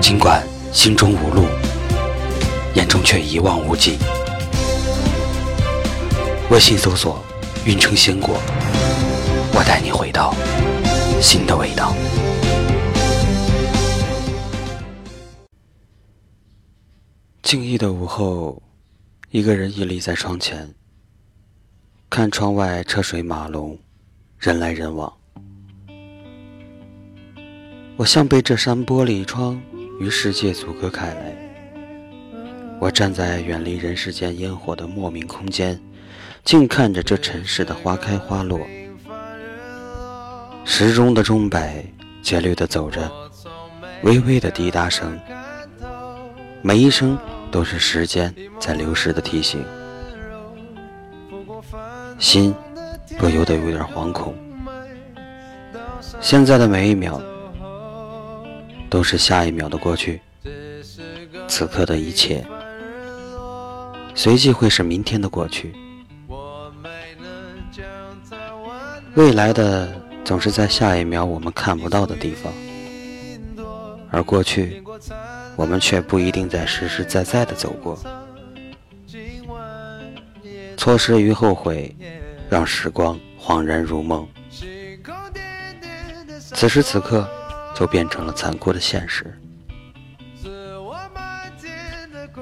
[0.00, 1.44] 尽管心中无路，
[2.74, 3.98] 眼中却一望无际。
[6.50, 7.22] 微信搜索
[7.64, 8.40] “运城鲜果”，
[9.54, 10.34] 我带你回到
[11.20, 11.94] 新的味道。
[17.42, 18.60] 静谧的午后，
[19.30, 20.74] 一个人屹立在窗前，
[22.08, 23.78] 看窗外车水马龙，
[24.38, 25.12] 人来人往。
[27.96, 29.60] 我像被这扇玻璃窗。
[30.00, 31.36] 与世界阻隔开来，
[32.80, 35.78] 我站在远离人世间烟火的莫名空间，
[36.42, 38.58] 静看着这尘世的花开花落。
[40.64, 41.84] 时钟的钟摆
[42.22, 43.12] 节律地走着，
[44.02, 45.20] 微微的滴答声，
[46.62, 47.18] 每一声
[47.50, 49.62] 都是时间在流逝的提醒。
[52.18, 52.54] 心
[53.18, 54.34] 不由得有点惶恐。
[56.22, 57.20] 现在的每一秒。
[58.90, 60.20] 都是下一秒的过去，
[61.46, 62.44] 此刻的一切，
[64.16, 65.72] 随即会是明天的过去。
[69.14, 69.88] 未来的
[70.24, 72.52] 总是在下一秒我们看不到的地方，
[74.10, 74.82] 而过去，
[75.54, 77.96] 我们却不一定在实实在在的走过。
[80.76, 81.94] 错失与后悔，
[82.48, 84.26] 让时光恍然如梦。
[86.54, 87.28] 此时此刻。
[87.80, 89.24] 都变成了残酷的现实。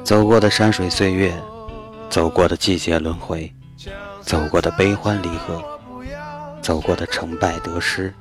[0.03, 1.33] 走过的山水岁月，
[2.11, 3.55] 走过的季节轮回，
[4.20, 5.62] 走过的悲欢离合，
[6.61, 8.12] 走过的成败得失，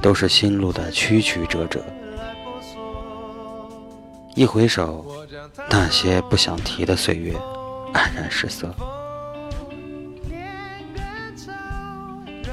[0.00, 1.82] 都是心路的曲曲折折。
[4.36, 5.04] 一回首，
[5.68, 7.34] 那些不想提的岁月
[7.92, 8.72] 黯然失色。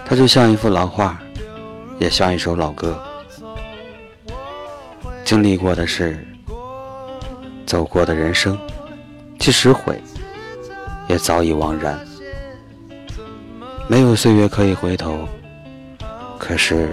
[0.07, 1.21] 它就像一幅老画，
[1.99, 2.99] 也像一首老歌。
[5.35, 6.25] 经历过的事，
[7.65, 8.57] 走过的人生，
[9.37, 10.01] 即使悔，
[11.09, 11.99] 也早已惘然。
[13.89, 15.27] 没有岁月可以回头，
[16.39, 16.87] 可是，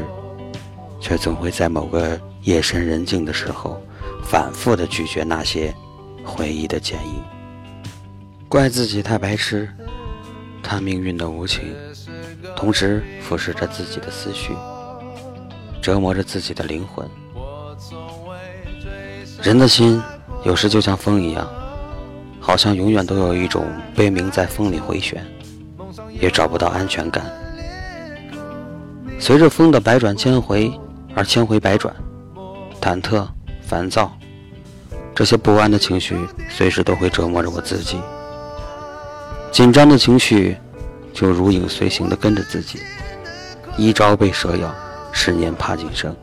[0.98, 3.80] 却总会在某个夜深人静的时候，
[4.25, 5.72] 反复的咀嚼那些
[6.24, 7.22] 回忆的剪影。
[8.48, 9.70] 怪自己太白痴，
[10.64, 11.62] 看命运的无情，
[12.56, 14.53] 同时腐蚀着自己的思绪，
[15.80, 17.09] 折磨着自己的灵魂。
[19.42, 20.00] 人的心
[20.44, 21.44] 有时就像风一样，
[22.38, 25.20] 好像永远都有一种悲鸣在风里回旋，
[26.12, 27.25] 也找不到安全感。
[29.19, 30.72] 随着风的百转千回
[31.16, 31.92] 而千回百转，
[32.80, 33.26] 忐忑、
[33.62, 34.12] 烦躁，
[35.12, 36.16] 这些不安的情绪
[36.48, 38.00] 随时都会折磨着我自己。
[39.50, 40.56] 紧张的情绪
[41.12, 42.78] 就如影随形地跟着自己，
[43.76, 44.72] 一朝被蛇咬，
[45.10, 46.14] 十年怕井绳。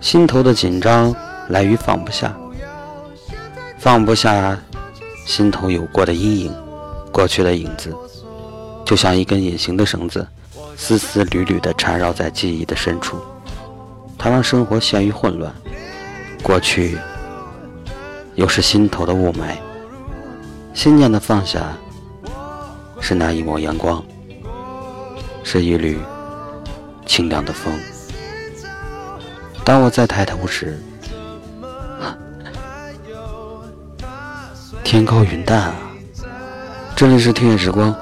[0.00, 1.14] 心头的紧张。
[1.50, 2.32] 来于放不下，
[3.76, 4.56] 放不下
[5.26, 6.54] 心头有过的阴影，
[7.12, 7.92] 过去的影子，
[8.84, 10.24] 就像一根隐形的绳子，
[10.76, 13.18] 丝丝缕缕地缠绕在记忆的深处。
[14.16, 15.52] 它让生活陷于混乱，
[16.40, 16.96] 过去
[18.36, 19.56] 又是心头的雾霾。
[20.72, 21.72] 心念的放下，
[23.00, 24.00] 是那一抹阳光，
[25.42, 25.98] 是一缕
[27.06, 27.74] 清凉的风。
[29.64, 30.80] 当我再抬头时，
[34.90, 35.72] 天高云淡啊！
[36.96, 37.94] 这里是听夜时光，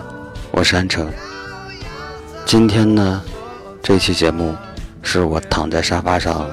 [0.51, 1.07] 我是安城。
[2.47, 3.23] 今天呢，
[3.83, 4.57] 这期节目
[5.03, 6.49] 是我躺在沙发上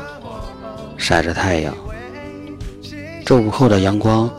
[0.97, 1.73] 晒着太阳。
[3.25, 4.29] 这午后的阳光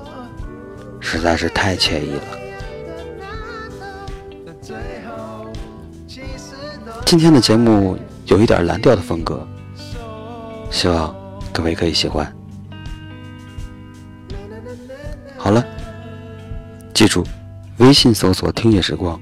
[1.00, 2.22] 实在是太惬意了。
[7.06, 7.96] 今天的节目
[8.26, 9.48] 有一点蓝调的风格，
[10.70, 11.16] 希望
[11.54, 12.30] 各位可以喜欢。
[15.38, 15.64] 好了。
[16.96, 17.22] 记住，
[17.76, 19.20] 微信搜索“听夜时光”，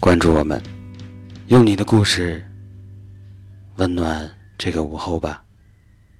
[0.00, 0.60] 关注我们，
[1.46, 2.44] 用你的故事
[3.76, 4.28] 温暖
[4.58, 5.45] 这个午后吧。